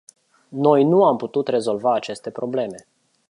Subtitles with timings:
[0.49, 2.87] Noi nu am putut rezolva aceste probleme.